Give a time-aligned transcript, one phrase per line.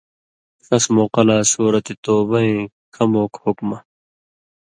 [0.65, 2.61] ݜَس موقع لا سورة توبہ ایں
[2.95, 3.77] کموک حُکمہ